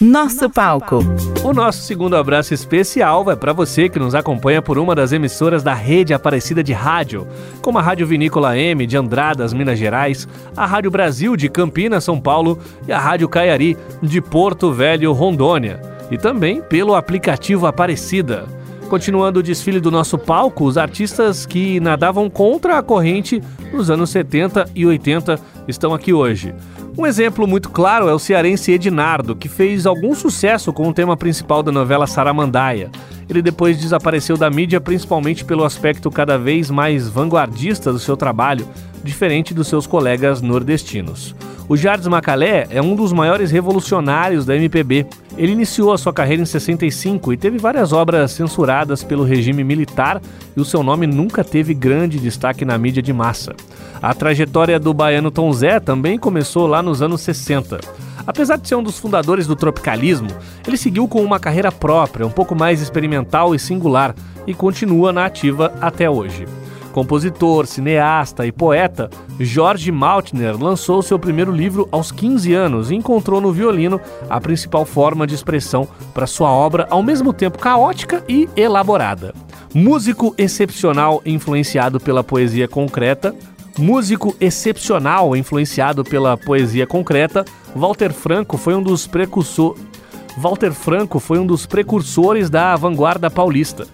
Nosso 0.00 0.50
palco. 0.50 0.98
O 1.44 1.52
nosso 1.52 1.82
segundo 1.82 2.16
abraço 2.16 2.52
especial 2.52 3.22
vai 3.22 3.36
para 3.36 3.52
você 3.52 3.88
que 3.88 3.98
nos 3.98 4.12
acompanha 4.12 4.60
por 4.60 4.76
uma 4.76 4.92
das 4.92 5.12
emissoras 5.12 5.62
da 5.62 5.72
rede 5.72 6.12
Aparecida 6.12 6.64
de 6.64 6.72
Rádio, 6.72 7.28
como 7.62 7.78
a 7.78 7.82
Rádio 7.82 8.04
Vinícola 8.04 8.58
M 8.58 8.88
de 8.88 8.96
Andradas, 8.96 9.52
Minas 9.52 9.78
Gerais, 9.78 10.26
a 10.56 10.66
Rádio 10.66 10.90
Brasil 10.90 11.36
de 11.36 11.48
Campinas, 11.48 12.02
São 12.02 12.20
Paulo 12.20 12.58
e 12.88 12.92
a 12.92 12.98
Rádio 12.98 13.28
Caiari 13.28 13.76
de 14.02 14.20
Porto 14.20 14.72
Velho, 14.72 15.12
Rondônia, 15.12 15.80
e 16.10 16.18
também 16.18 16.60
pelo 16.60 16.96
aplicativo 16.96 17.64
Aparecida. 17.64 18.46
Continuando 18.88 19.40
o 19.40 19.42
desfile 19.42 19.78
do 19.78 19.92
nosso 19.92 20.18
palco, 20.18 20.64
os 20.64 20.76
artistas 20.76 21.46
que 21.46 21.78
nadavam 21.78 22.28
contra 22.28 22.78
a 22.78 22.82
corrente 22.82 23.40
nos 23.72 23.90
anos 23.90 24.10
70 24.10 24.70
e 24.74 24.84
80 24.84 25.38
estão 25.68 25.94
aqui 25.94 26.12
hoje. 26.12 26.52
Um 26.96 27.06
exemplo 27.06 27.44
muito 27.44 27.70
claro 27.70 28.08
é 28.08 28.14
o 28.14 28.20
cearense 28.20 28.70
Ednardo, 28.70 29.34
que 29.34 29.48
fez 29.48 29.84
algum 29.84 30.14
sucesso 30.14 30.72
com 30.72 30.88
o 30.88 30.94
tema 30.94 31.16
principal 31.16 31.60
da 31.60 31.72
novela 31.72 32.06
Saramandaia. 32.06 32.88
Ele 33.28 33.42
depois 33.42 33.76
desapareceu 33.78 34.36
da 34.36 34.48
mídia 34.48 34.80
principalmente 34.80 35.44
pelo 35.44 35.64
aspecto 35.64 36.08
cada 36.08 36.38
vez 36.38 36.70
mais 36.70 37.08
vanguardista 37.08 37.92
do 37.92 37.98
seu 37.98 38.16
trabalho, 38.16 38.68
diferente 39.02 39.52
dos 39.52 39.66
seus 39.66 39.88
colegas 39.88 40.40
nordestinos. 40.40 41.34
O 41.68 41.76
Jardim 41.76 42.10
Macalé 42.10 42.66
é 42.70 42.80
um 42.80 42.94
dos 42.94 43.12
maiores 43.12 43.50
revolucionários 43.50 44.46
da 44.46 44.54
MPB. 44.54 45.06
Ele 45.36 45.52
iniciou 45.52 45.92
a 45.92 45.98
sua 45.98 46.12
carreira 46.12 46.42
em 46.42 46.46
65 46.46 47.32
e 47.32 47.36
teve 47.36 47.58
várias 47.58 47.92
obras 47.92 48.30
censuradas 48.32 49.02
pelo 49.02 49.24
regime 49.24 49.64
militar 49.64 50.20
e 50.56 50.60
o 50.60 50.64
seu 50.64 50.82
nome 50.82 51.06
nunca 51.06 51.42
teve 51.42 51.74
grande 51.74 52.20
destaque 52.20 52.64
na 52.64 52.78
mídia 52.78 53.02
de 53.02 53.12
massa. 53.12 53.56
A 54.04 54.12
trajetória 54.12 54.78
do 54.78 54.92
baiano 54.92 55.30
Tom 55.30 55.50
Zé 55.50 55.80
também 55.80 56.18
começou 56.18 56.66
lá 56.66 56.82
nos 56.82 57.00
anos 57.00 57.22
60. 57.22 57.80
Apesar 58.26 58.58
de 58.58 58.68
ser 58.68 58.74
um 58.74 58.82
dos 58.82 58.98
fundadores 58.98 59.46
do 59.46 59.56
tropicalismo, 59.56 60.28
ele 60.68 60.76
seguiu 60.76 61.08
com 61.08 61.24
uma 61.24 61.40
carreira 61.40 61.72
própria, 61.72 62.26
um 62.26 62.30
pouco 62.30 62.54
mais 62.54 62.82
experimental 62.82 63.54
e 63.54 63.58
singular, 63.58 64.14
e 64.46 64.52
continua 64.52 65.10
na 65.10 65.24
ativa 65.24 65.72
até 65.80 66.08
hoje. 66.10 66.46
Compositor, 66.92 67.66
cineasta 67.66 68.46
e 68.46 68.52
poeta, 68.52 69.08
Jorge 69.40 69.90
Maltner 69.90 70.62
lançou 70.62 71.00
seu 71.00 71.18
primeiro 71.18 71.50
livro 71.50 71.88
aos 71.90 72.12
15 72.12 72.52
anos 72.52 72.90
e 72.90 72.94
encontrou 72.94 73.40
no 73.40 73.52
violino 73.52 73.98
a 74.28 74.38
principal 74.38 74.84
forma 74.84 75.26
de 75.26 75.34
expressão 75.34 75.88
para 76.12 76.26
sua 76.26 76.50
obra, 76.50 76.86
ao 76.90 77.02
mesmo 77.02 77.32
tempo 77.32 77.58
caótica 77.58 78.22
e 78.28 78.50
elaborada. 78.54 79.32
Músico 79.74 80.34
excepcional 80.36 81.22
influenciado 81.24 81.98
pela 81.98 82.22
poesia 82.22 82.68
concreta, 82.68 83.34
músico 83.78 84.36
excepcional 84.40 85.36
influenciado 85.36 86.04
pela 86.04 86.36
poesia 86.36 86.86
concreta, 86.86 87.44
Walter 87.74 88.12
Franco 88.12 88.56
foi 88.56 88.74
um 88.74 88.82
dos 88.82 89.06
precursores 89.06 89.94
Walter 90.36 90.72
Franco 90.72 91.20
foi 91.20 91.38
um 91.38 91.46
dos 91.46 91.64
precursores 91.64 92.50
da 92.50 92.74
vanguarda 92.74 93.30
paulista. 93.30 93.86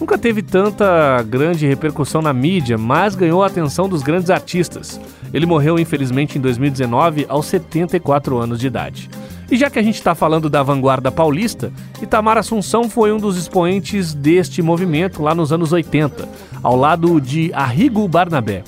Nunca 0.00 0.18
teve 0.18 0.42
tanta 0.42 1.22
grande 1.22 1.66
repercussão 1.66 2.20
na 2.20 2.32
mídia, 2.32 2.76
mas 2.76 3.14
ganhou 3.14 3.44
a 3.44 3.46
atenção 3.46 3.88
dos 3.88 4.02
grandes 4.02 4.28
artistas. 4.28 5.00
Ele 5.32 5.46
morreu, 5.46 5.78
infelizmente, 5.78 6.36
em 6.36 6.40
2019, 6.40 7.26
aos 7.28 7.46
74 7.46 8.36
anos 8.38 8.58
de 8.58 8.66
idade. 8.66 9.08
E 9.50 9.56
já 9.56 9.70
que 9.70 9.78
a 9.78 9.82
gente 9.82 9.94
está 9.94 10.14
falando 10.14 10.50
da 10.50 10.62
vanguarda 10.62 11.12
paulista, 11.12 11.72
Itamar 12.02 12.38
Assunção 12.38 12.90
foi 12.90 13.12
um 13.12 13.18
dos 13.18 13.36
expoentes 13.36 14.12
deste 14.12 14.62
movimento 14.62 15.22
lá 15.22 15.34
nos 15.34 15.52
anos 15.52 15.72
80, 15.72 16.28
ao 16.60 16.74
lado 16.74 17.20
de 17.20 17.52
Arrigo 17.54 18.06
Barnabé. 18.08 18.64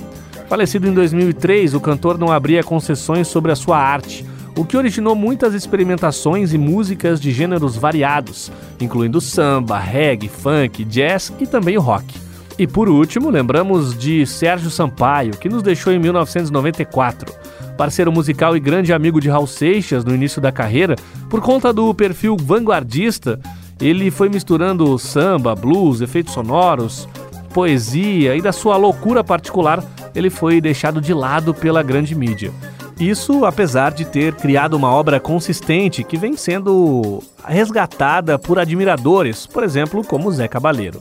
Falecido 0.49 0.87
em 0.87 0.95
2003, 0.95 1.75
o 1.75 1.81
cantor 1.81 2.17
não 2.17 2.31
abria 2.31 2.63
concessões 2.63 3.27
sobre 3.27 3.51
a 3.51 3.57
sua 3.57 3.79
arte, 3.79 4.25
o 4.57 4.65
que 4.65 4.77
originou 4.77 5.15
muitas 5.15 5.55
experimentações 5.55 6.55
e 6.55 6.59
músicas 6.59 7.21
de 7.21 7.33
gêneros 7.33 7.77
variados, 7.77 8.51
incluindo 8.81 9.21
samba, 9.21 9.79
reggae, 9.79 10.29
funk, 10.29 10.85
jazz 10.85 11.33
e 11.41 11.47
também 11.47 11.77
o 11.77 11.81
rock. 11.81 12.15
E 12.59 12.67
por 12.67 12.89
último, 12.89 13.29
lembramos 13.29 13.99
de 13.99 14.25
Sérgio 14.25 14.71
Sampaio, 14.71 15.37
que 15.37 15.49
nos 15.49 15.63
deixou 15.63 15.93
em 15.93 15.99
1994. 15.99 17.35
Parceiro 17.77 18.11
musical 18.11 18.57
e 18.57 18.61
grande 18.61 18.93
amigo 18.95 19.21
de 19.21 19.29
Raul 19.29 19.47
Seixas 19.47 20.05
no 20.05 20.15
início 20.15 20.41
da 20.41 20.51
carreira, 20.51 20.97
por 21.29 21.43
conta 21.43 21.73
do 21.73 21.93
perfil 21.93 22.37
vanguardista, 22.41 23.39
ele 23.79 24.11
foi 24.11 24.31
misturando 24.31 24.99
samba, 24.99 25.55
blues, 25.55 26.01
efeitos 26.01 26.33
sonoros, 26.33 27.07
poesia 27.57 28.37
e 28.37 28.43
da 28.43 28.53
sua 28.53 28.77
loucura 28.77 29.25
particular, 29.25 29.83
ele 30.15 30.29
foi 30.29 30.61
deixado 30.61 31.01
de 31.01 31.15
lado 31.15 31.55
pela 31.55 31.83
grande 31.83 32.15
mídia. 32.15 32.53
Isso 33.01 33.47
apesar 33.47 33.93
de 33.93 34.05
ter 34.05 34.35
criado 34.35 34.75
uma 34.75 34.93
obra 34.93 35.19
consistente 35.19 36.05
que 36.05 36.19
vem 36.19 36.37
sendo 36.37 37.23
resgatada 37.43 38.39
por 38.39 38.59
admiradores, 38.59 39.47
por 39.47 39.65
exemplo, 39.65 40.05
como 40.05 40.31
Zé 40.31 40.47
Cabaleiro. 40.47 41.01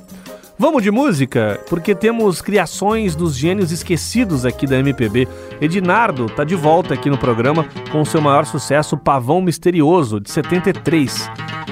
Vamos 0.58 0.82
de 0.82 0.89
música? 0.89 1.60
Porque 1.70 1.94
temos 1.94 2.41
criações 2.41 3.13
dos 3.13 3.36
gênios 3.36 3.74
esquecidos 3.74 4.46
aqui 4.46 4.65
da 4.65 4.80
MPB. 4.80 5.28
Ednardo 5.60 6.28
tá 6.28 6.46
de 6.46 6.56
volta 6.56 6.94
aqui 6.94 7.10
no 7.10 7.18
programa 7.18 7.65
com 7.91 8.06
seu 8.06 8.22
maior 8.22 8.46
sucesso 8.46 8.96
Pavão 8.96 9.41
Misterioso, 9.41 10.22
de 10.22 10.32
73. 10.32 11.30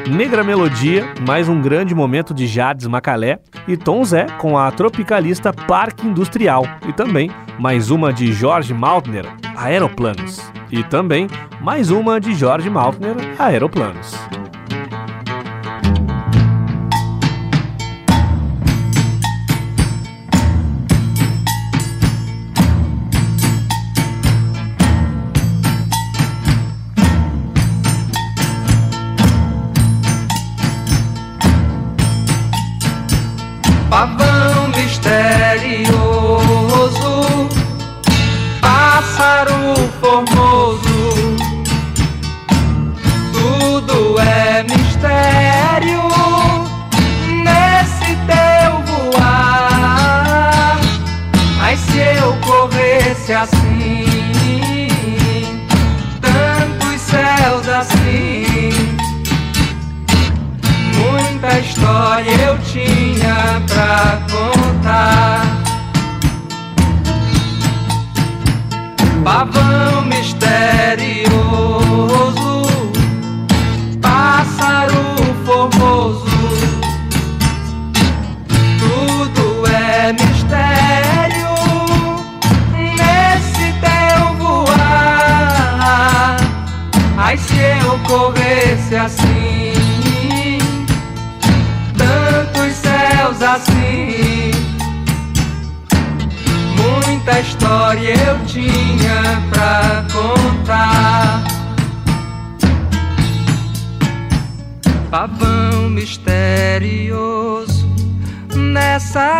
Negra 0.10 0.44
Melodia, 0.44 1.06
mais 1.26 1.48
um 1.48 1.62
grande 1.62 1.96
momento 1.96 2.34
de 2.34 2.46
Jades 2.46 2.86
Macalé. 2.86 3.40
E 3.70 3.78
Tom 3.78 4.04
Zé 4.04 4.26
com 4.38 4.58
a 4.58 4.70
tropicalista 4.70 5.54
Parque 5.54 6.06
Industrial. 6.06 6.66
E 6.86 6.92
também 6.92 7.32
mais 7.58 7.90
uma 7.90 8.12
de 8.12 8.34
Jorge 8.34 8.74
Maltner, 8.74 9.26
Aeroplanos. 9.56 10.42
E 10.70 10.84
também 10.84 11.28
mais 11.62 11.90
uma 11.90 12.20
de 12.20 12.34
Jorge 12.34 12.70
Maltner, 12.70 13.16
Aeroplanos. 13.40 14.14
Pavão 35.00 35.33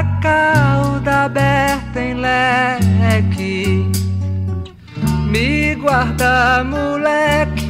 nessa 0.04 0.20
cauda 0.22 1.26
aberta 1.26 2.02
em 2.02 2.16
leque. 2.16 3.92
Me 5.30 5.76
guarda, 5.76 6.64
moleque, 6.64 7.68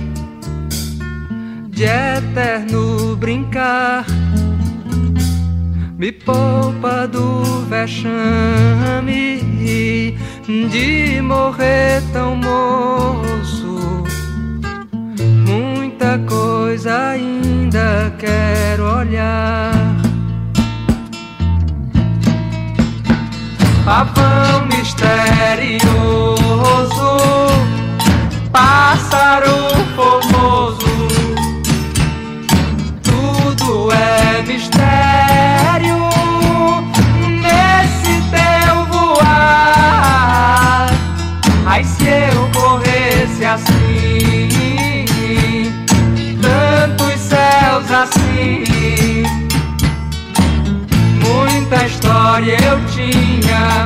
de 1.70 1.84
eterno 1.86 3.16
brincar 3.16 4.06
me 5.98 6.12
poupa 6.12 7.08
do 7.08 7.66
vexame 7.70 9.40
de 10.70 11.22
morrer 11.22 12.02
tão 12.12 12.36
moço. 12.36 14.04
Muita 15.48 16.20
coisa 16.28 17.10
ainda 17.12 18.14
quero 18.20 18.53
Pavão 23.94 24.66
misterioso, 24.66 25.93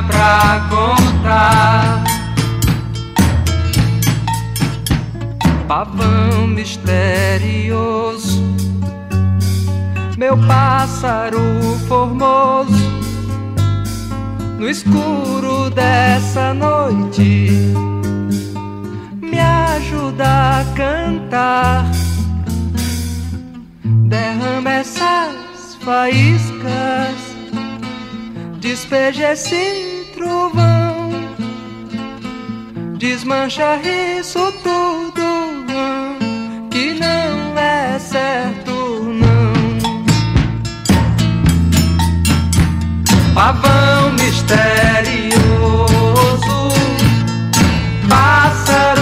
pra 0.06 0.68
contar. 0.70 2.04
Pavão 5.66 6.46
misterioso 6.46 8.48
meu 10.18 10.36
pássaro 10.48 11.38
formoso, 11.86 12.72
no 14.58 14.68
escuro 14.68 15.70
dessa 15.70 16.52
noite, 16.52 17.52
me 19.22 19.38
ajuda 19.38 20.24
a 20.26 20.64
cantar. 20.74 21.88
Derrama 24.08 24.70
essas 24.70 25.76
faíscas, 25.82 27.27
despeja 28.60 29.32
esse 29.32 30.10
trovão, 30.14 31.10
desmancha 32.98 33.76
isso 34.18 34.52
tudo 34.64 35.68
que 36.70 36.94
não 36.94 37.58
é 37.58 37.98
certo, 37.98 38.70
não. 39.04 39.52
Pavão 43.34 44.12
misterioso, 44.14 45.38
pássaro 48.08 48.97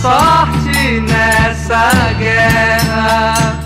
sorte 0.00 1.00
nessa 1.00 1.90
guerra. 2.18 3.60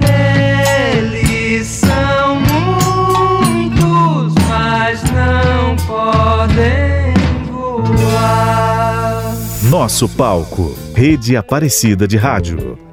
Eles 0.00 1.66
são 1.66 2.40
muitos, 2.40 4.34
mas 4.48 5.02
não 5.10 5.76
podem 5.86 7.14
voar. 7.50 9.34
Nosso 9.64 10.08
palco. 10.08 10.76
Rede 10.94 11.36
Aparecida 11.36 12.06
de 12.06 12.16
Rádio. 12.16 12.87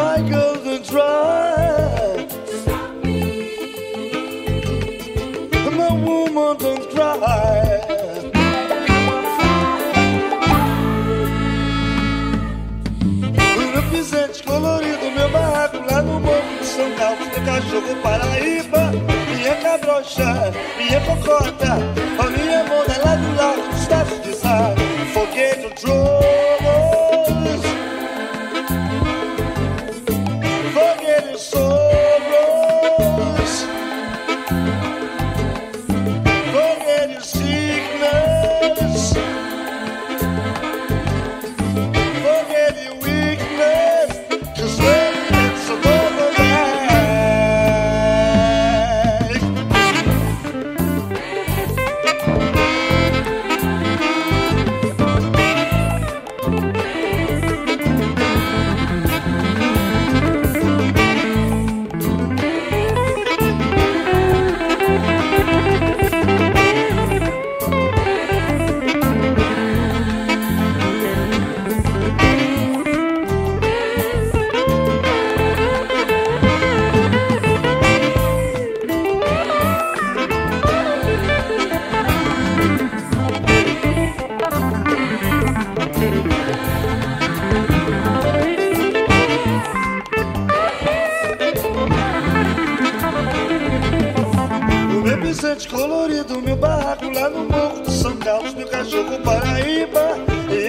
My 0.00 0.18
golden 0.30 0.82
try. 0.82 2.26
My 5.78 5.92
woman 6.04 6.56
don't 6.56 6.84
cry. 6.90 7.80
Pisante 13.90 14.42
colorido, 14.44 15.10
meu 15.16 15.28
barraco 15.30 15.78
lá 15.90 16.00
no 16.00 16.20
morro 16.20 16.58
de 16.60 16.64
São 16.64 16.90
Carlos, 16.92 17.28
do 17.28 17.40
cachorro 17.44 17.96
Paraíba. 18.02 18.92
Minha 19.36 19.54
cabrocha, 19.56 20.52
minha 20.78 21.00
cocota, 21.00 21.72
a 22.18 22.30
minha 22.30 22.64
mona 22.64 22.96
lá 23.04 23.16
do 23.16 23.36
lado 23.36 23.68
dos 23.68 23.80
Estados 23.82 24.22
de 24.22 24.32
Sá. 24.34 24.74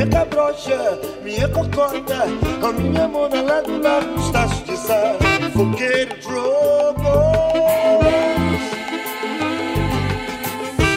Minha 0.02 0.08
cabrocha, 0.08 1.00
minha 1.24 1.48
cocota, 1.50 2.24
a 2.24 2.74
minha 2.74 3.08
mona 3.08 3.42
lá 3.42 3.62
do 3.62 3.80
lado 3.80 4.16
dos 4.16 4.32
de 4.64 4.78
sal, 4.78 5.16
fogueiro 5.54 6.16
drogo. 6.22 7.02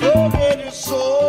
Fogueiro 0.00 0.72
sorrow, 0.72 1.23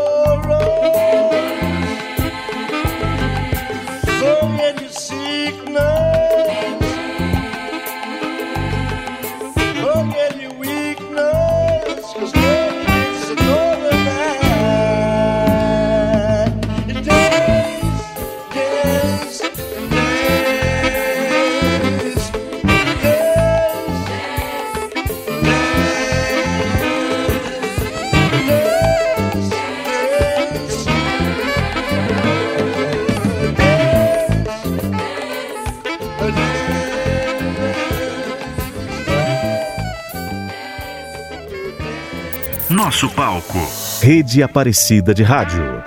Nosso 42.85 43.09
palco. 43.09 43.57
Rede 43.99 44.43
Aparecida 44.43 45.11
de 45.11 45.23
Rádio. 45.23 45.83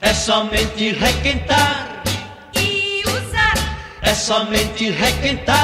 É 0.00 0.14
somente 0.14 0.92
requentar 0.92 2.02
e 2.56 3.02
usar, 3.06 3.76
é 4.00 4.14
somente 4.14 4.90
requentar 4.90 5.63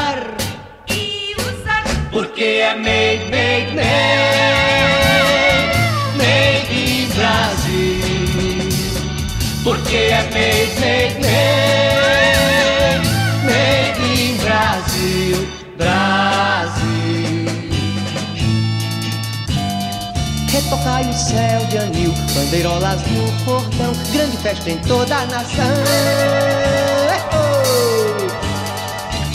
bandeirolas 22.50 23.00
no 23.02 23.44
cordão, 23.44 23.92
grande 24.12 24.36
festa 24.38 24.70
em 24.70 24.78
toda 24.78 25.16
a 25.16 25.26
nação. 25.26 25.64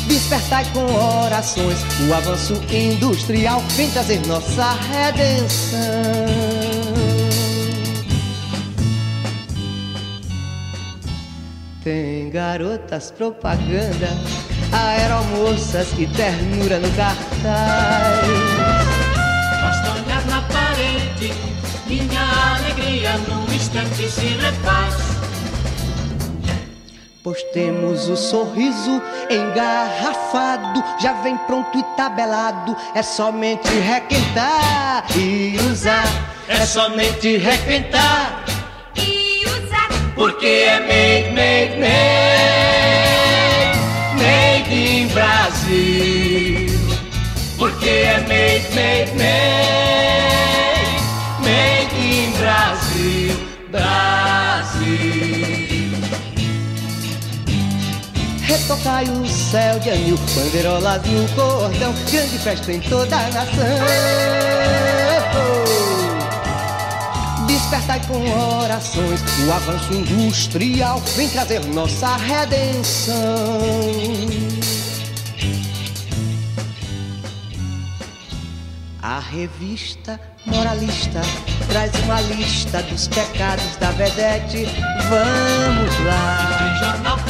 Despertai 0.08 0.66
com 0.74 0.84
orações 1.24 1.80
o 2.08 2.14
avanço 2.14 2.62
industrial, 2.70 3.62
vem 3.78 3.90
trazer 3.90 4.20
nossa 4.28 4.74
redenção. 4.92 5.80
Tem 11.84 12.30
garotas 12.32 13.12
propaganda, 13.12 14.10
aeromoças 14.74 15.88
e 15.98 16.06
ternura 16.08 16.80
no 16.80 16.92
cartaz. 16.92 18.28
Basta 19.62 19.92
olhar 19.92 20.26
na 20.26 20.42
parede, 20.42 21.55
minha 21.88 22.56
alegria 22.56 23.18
num 23.30 23.54
instante 23.54 24.10
se 24.10 24.28
refaz. 24.28 24.96
Pois 27.24 27.42
temos 27.54 28.08
o 28.08 28.16
sorriso 28.16 29.02
engarrafado, 29.32 30.84
já 31.00 31.14
vem 31.24 31.36
pronto 31.38 31.76
e 31.76 31.84
tabelado, 31.98 32.78
é 32.94 33.02
somente 33.02 33.68
requentar 33.68 35.06
e 35.18 35.58
usar. 35.72 36.08
É 36.48 36.64
somente 36.64 37.38
requentar, 37.38 38.46
e 38.96 39.44
usar, 39.48 39.90
porque 40.14 40.46
é 40.46 40.80
made, 40.80 41.32
made, 41.34 41.80
made, 41.80 42.60
made 44.22 45.02
in 45.02 45.08
Brasil. 45.08 46.70
Porque 47.58 47.90
é 47.90 48.20
made, 48.20 48.70
made, 48.76 49.12
made, 49.18 49.85
Retocai 58.58 59.04
o 59.04 59.28
céu 59.28 59.78
de 59.80 59.90
anil, 59.90 60.18
bandeirolas 60.34 61.02
no 61.06 61.28
cordão, 61.36 61.94
grande 62.10 62.40
festa 62.40 62.72
em 62.72 62.80
toda 62.80 63.14
a 63.14 63.30
nação. 63.30 63.66
Despertai 67.48 68.02
com 68.08 68.64
orações 68.64 69.20
o 69.46 69.52
avanço 69.52 69.94
industrial, 69.94 71.02
vem 71.18 71.28
trazer 71.28 71.66
nossa 71.66 72.16
redenção. 72.16 73.60
A 79.02 79.20
revista 79.20 80.18
moralista 80.46 81.20
traz 81.68 81.92
uma 82.06 82.22
lista 82.22 82.82
dos 82.84 83.10
pecados 83.10 83.76
da 83.82 83.92
vedete. 83.92 84.66
Vamos 85.10 86.06
lá. 86.06 87.25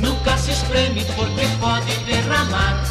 Nunca 0.00 0.36
se 0.36 0.50
espreme 0.50 1.04
porque 1.14 1.46
pode 1.60 1.94
derramar. 2.04 2.82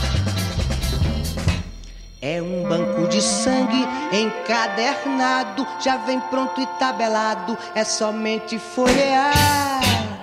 é 2.22 2.42
um 2.42 2.64
banco 2.64 3.10
de 3.10 3.22
sangue 3.22 3.86
encadernado, 4.14 5.68
já 5.84 5.98
vem 5.98 6.18
pronto 6.30 6.62
e 6.62 6.66
tabelado, 6.80 7.58
é 7.76 7.84
somente 7.84 8.58
folhear. 8.58 9.82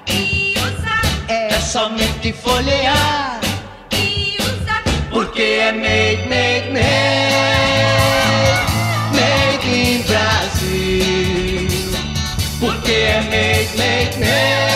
e 0.09 0.55
usar, 0.59 1.03
É 1.29 1.51
somente 1.61 2.33
folhear, 2.33 3.39
e 3.93 4.39
usar, 4.41 4.83
porque 5.11 5.43
é 5.43 5.73
made, 5.73 6.29
made, 6.31 6.71
made, 6.73 7.27
made 9.13 9.69
in 9.69 10.03
Brasil. 10.03 11.69
Porque 12.59 12.93
é 12.93 13.21
made, 13.21 13.77
made, 13.77 14.19
made, 14.19 14.76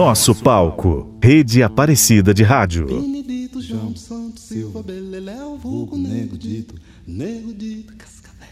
Nosso 0.00 0.34
palco. 0.34 1.14
Rede 1.22 1.62
Aparecida 1.62 2.32
de 2.32 2.42
Rádio. 2.42 2.86
Benedito 2.86 3.60
João 3.60 3.94
Santos 3.94 4.44
Silva 4.44 4.82
Beleléu, 4.82 5.58
vulgo 5.58 5.94
Nego 5.94 6.38
Dito, 6.38 6.74
Nego 7.06 7.52
Dito 7.52 7.94
Cascavel. 7.96 8.48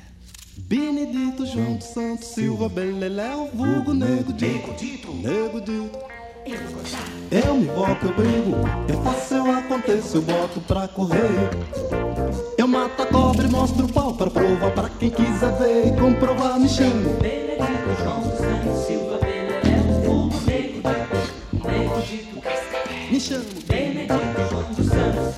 Benedito 0.59 1.47
João 1.47 1.81
Santos 1.81 2.29
Silva 2.29 2.69
Beleléu, 2.69 3.49
vulgo 3.55 3.95
Nego 3.95 4.31
Dito, 4.35 5.11
Nego 5.15 5.59
Dito. 5.63 5.99
Eu 7.31 7.55
me 7.57 7.67
boto, 7.69 8.07
eu 8.07 8.15
brigo, 8.15 8.57
eu 8.87 9.03
faço, 9.03 9.35
eu 9.35 9.51
aconteço, 9.51 10.19
eu 10.19 10.23
boto 10.23 10.48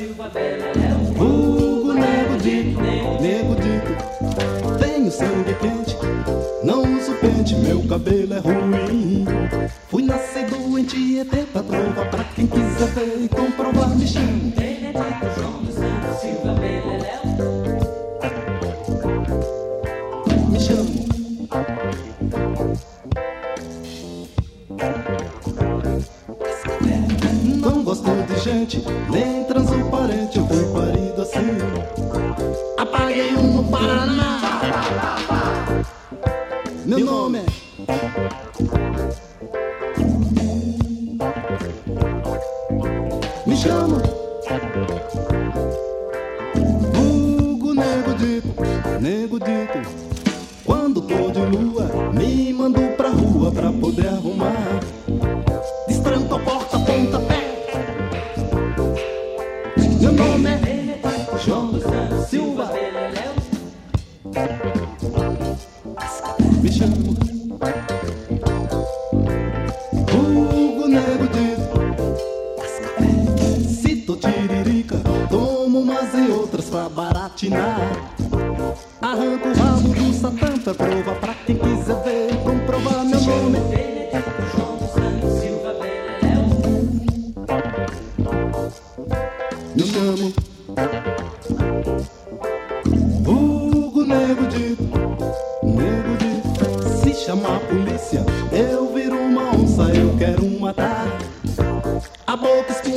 Silva 0.01 0.31
Vulgo 1.15 1.93
Nego 1.93 2.37
Dito, 2.39 2.81
Nego 3.21 3.55
Dito. 3.57 4.79
Tenho 4.79 5.11
sangue 5.13 5.55
quente, 5.61 5.95
não 6.65 6.81
uso 6.97 7.13
pente, 7.17 7.55
meu 7.57 7.87
cabelo 7.87 8.33
é 8.33 8.39
ruim. 8.39 9.27
Fui 9.91 10.03
nascer 10.05 10.49
doente 10.49 10.97
e 10.97 11.21
é 11.21 11.25
pra 11.25 11.63
provar 11.63 12.09
pra 12.09 12.25
quem 12.35 12.47
quiser 12.47 12.89
ver 12.95 13.25
e 13.25 13.29
comprovar, 13.29 13.95
me 13.95 14.07
chama. 14.07 14.50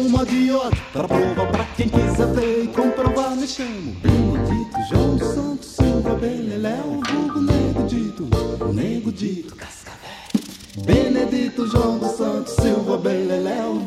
Espuma 0.04 0.26
de 0.26 0.52
ódio, 0.52 0.84
pra 0.92 1.08
provar 1.08 1.48
pra 1.48 1.66
quem 1.78 1.88
quiser 1.88 2.28
ver 2.34 2.64
e 2.64 2.68
comprovar. 2.68 3.36
Me 3.36 3.48
chamo 3.48 3.96
Benedito 4.02 4.78
João 4.90 5.18
Santos 5.18 5.70
Silva 5.70 6.16
Beleléu, 6.16 7.00
Hugo 7.10 7.40
Nego 7.40 7.84
Dito, 7.84 8.28
Nego 8.74 9.12
Dito 9.12 9.56
Cascavel. 9.56 10.00
Benedito 10.86 11.68
João 11.68 11.98
dos 12.00 12.18
Santos 12.18 12.54
Silva 12.54 12.98
Beleléu, 12.98 13.82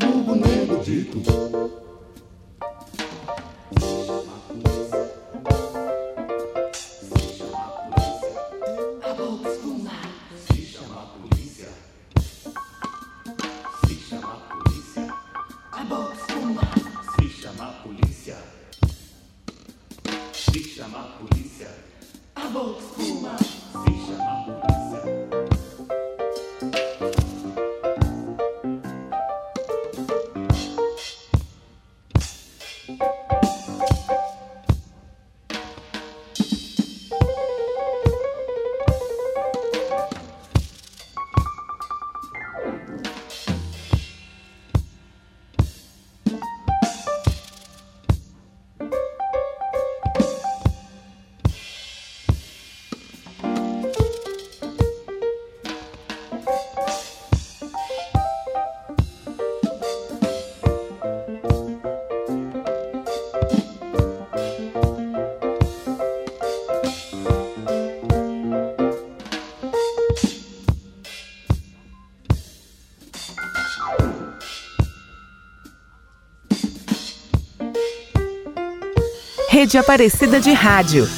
Rede 79.57 79.75
Aparecida 79.79 80.39
de 80.39 80.53
Rádio. 80.53 81.09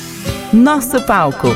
Nosso 0.53 1.01
palco. 1.01 1.49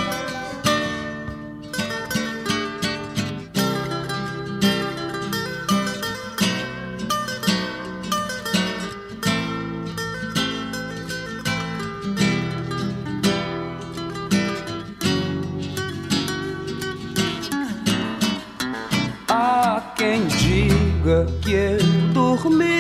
Há 19.30 19.82
quem 19.96 20.28
diga 20.28 21.28
que 21.42 21.54
eu 21.54 21.78
dormi 22.14 22.73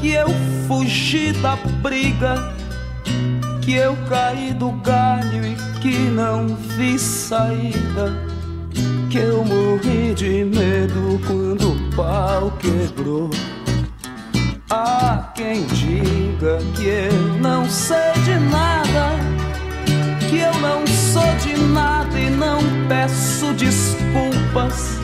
que 0.00 0.12
eu 0.12 0.28
fugi 0.66 1.32
da 1.32 1.56
briga, 1.82 2.54
que 3.60 3.74
eu 3.74 3.96
caí 4.08 4.52
do 4.54 4.70
galho 4.72 5.44
e 5.44 5.54
que 5.80 5.98
não 5.98 6.46
vi 6.46 6.98
saída, 6.98 8.16
que 9.10 9.18
eu 9.18 9.44
morri 9.44 10.14
de 10.14 10.44
medo 10.44 11.20
quando 11.26 11.72
o 11.72 11.96
pau 11.96 12.50
quebrou. 12.58 13.28
Há 14.70 15.32
quem 15.34 15.66
diga 15.66 16.58
que 16.74 16.86
eu 16.86 17.38
não 17.40 17.68
sei 17.68 18.12
de 18.24 18.38
nada 18.50 19.10
que 20.30 20.38
eu 20.38 20.54
não 20.60 20.86
sou 20.86 21.26
de 21.42 21.60
nada 21.60 22.16
e 22.16 22.30
não 22.30 22.60
peço 22.88 23.52
desculpas, 23.54 24.96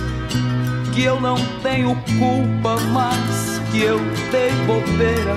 que 0.95 1.03
eu 1.03 1.21
não 1.21 1.37
tenho 1.65 1.97
culpa, 2.17 2.77
mas 2.93 3.56
que 3.77 3.83
eu 3.83 3.99
dei 4.33 4.51
bobeira 4.67 5.37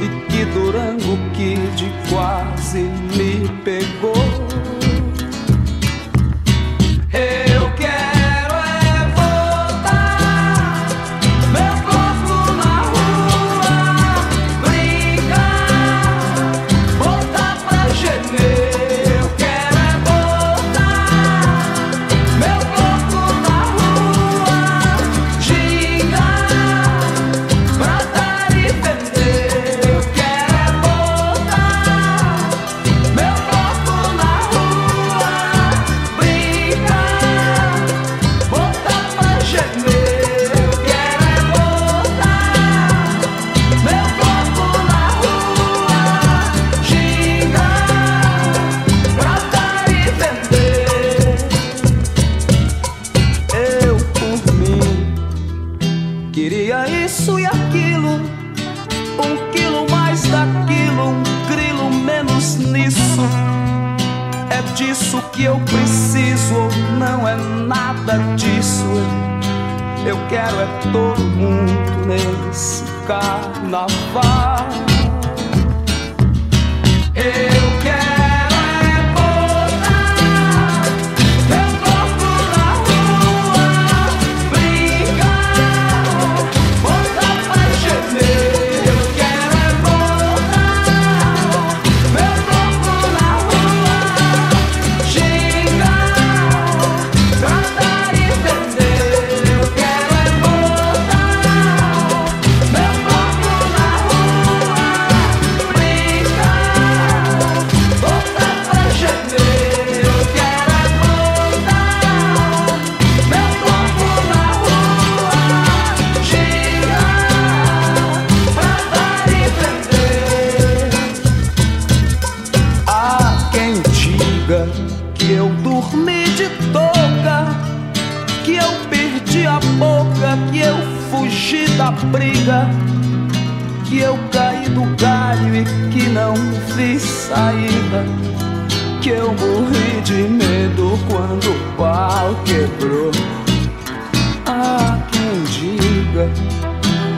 e 0.00 0.30
que 0.30 0.44
Durango 0.46 1.18
Kid 1.34 1.92
quase 2.08 2.80
me 3.14 3.46
pegou. 3.62 4.14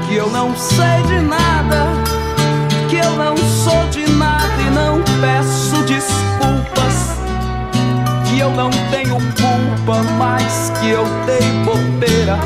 Que 0.09 0.15
eu 0.17 0.31
não 0.31 0.55
sei 0.57 1.03
de 1.07 1.21
nada 1.21 2.15
que 2.95 3.01
eu 3.01 3.11
não 3.17 3.37
sou 3.37 3.89
de 3.91 4.09
nada 4.13 4.63
e 4.65 4.71
não 4.71 5.03
peço 5.21 5.83
desculpas. 5.83 7.19
Que 8.25 8.39
eu 8.39 8.51
não 8.51 8.71
tenho 8.93 9.17
culpa, 9.17 10.01
mas 10.17 10.71
que 10.79 10.91
eu 10.91 11.05
dei 11.27 11.51
bobeira. 11.65 12.39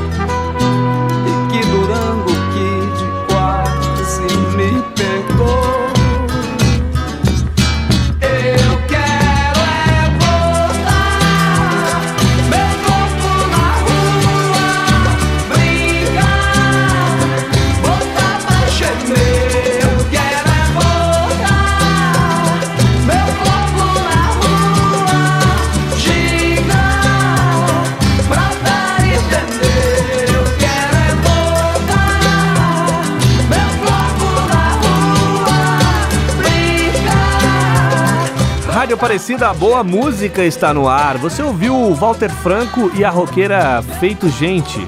Rádio 38.89 38.97
Aparecida, 38.97 39.51
a 39.51 39.53
boa 39.53 39.85
música 39.85 40.43
está 40.43 40.73
no 40.73 40.89
ar. 40.89 41.19
Você 41.19 41.43
ouviu 41.43 41.75
o 41.75 41.95
Walter 41.95 42.31
Franco 42.31 42.91
e 42.95 43.05
a 43.05 43.11
roqueira 43.11 43.83
Feito 44.01 44.31
Gente. 44.31 44.81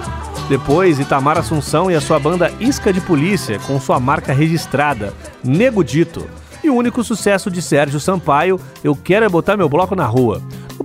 Depois, 0.49 0.99
Itamar 0.99 1.37
Assunção 1.37 1.91
e 1.91 1.95
a 1.95 2.01
sua 2.01 2.19
banda 2.19 2.51
Isca 2.59 2.95
de 2.95 3.01
Polícia, 3.03 3.59
com 3.59 3.79
sua 3.79 4.01
marca 4.01 4.33
registrada, 4.33 5.13
Nego 5.45 5.85
Dito. 5.85 6.27
E 6.65 6.71
o 6.71 6.77
único 6.77 7.05
sucesso 7.05 7.51
de 7.51 7.61
Sérgio 7.61 8.01
Sampaio, 8.01 8.59
Eu 8.83 8.97
Quero 8.97 9.27
é 9.27 9.29
Botar 9.29 9.59
Meu 9.59 9.69
Bloco 9.69 9.95
na 9.95 10.07
Rua. 10.07 10.41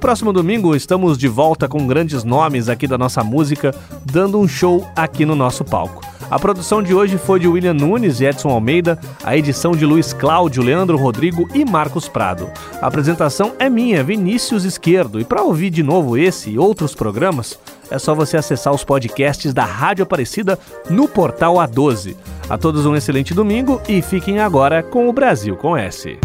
Próximo 0.05 0.31
domingo, 0.31 0.75
estamos 0.75 1.17
de 1.17 1.27
volta 1.27 1.67
com 1.67 1.87
grandes 1.87 2.23
nomes 2.23 2.69
aqui 2.69 2.85
da 2.85 2.95
nossa 2.95 3.23
música, 3.23 3.73
dando 4.05 4.39
um 4.39 4.47
show 4.47 4.87
aqui 4.95 5.25
no 5.25 5.33
nosso 5.33 5.65
palco. 5.65 5.99
A 6.29 6.37
produção 6.37 6.83
de 6.83 6.93
hoje 6.93 7.17
foi 7.17 7.39
de 7.39 7.47
William 7.47 7.73
Nunes 7.73 8.19
e 8.19 8.25
Edson 8.25 8.49
Almeida, 8.49 8.99
a 9.23 9.35
edição 9.35 9.71
de 9.71 9.83
Luiz 9.83 10.13
Cláudio, 10.13 10.61
Leandro 10.61 10.95
Rodrigo 10.95 11.49
e 11.55 11.65
Marcos 11.65 12.07
Prado. 12.07 12.51
A 12.79 12.85
apresentação 12.85 13.53
é 13.57 13.67
minha, 13.67 14.03
Vinícius 14.03 14.63
Esquerdo, 14.63 15.19
e 15.19 15.25
para 15.25 15.41
ouvir 15.41 15.71
de 15.71 15.81
novo 15.81 16.15
esse 16.15 16.51
e 16.51 16.59
outros 16.59 16.93
programas, 16.93 17.57
é 17.89 17.97
só 17.97 18.13
você 18.13 18.37
acessar 18.37 18.75
os 18.75 18.83
podcasts 18.83 19.55
da 19.55 19.65
Rádio 19.65 20.03
Aparecida 20.03 20.59
no 20.87 21.07
portal 21.07 21.55
A12. 21.55 22.15
A 22.47 22.59
todos 22.59 22.85
um 22.85 22.95
excelente 22.95 23.33
domingo 23.33 23.81
e 23.89 24.03
fiquem 24.03 24.39
agora 24.39 24.83
com 24.83 25.09
o 25.09 25.13
Brasil 25.13 25.55
com 25.55 25.75
S. 25.75 26.15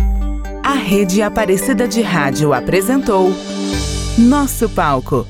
A 0.71 0.75
Rede 0.75 1.21
Aparecida 1.21 1.89
de 1.89 2.01
Rádio 2.01 2.53
apresentou 2.53 3.35
Nosso 4.17 4.69
Palco 4.69 5.27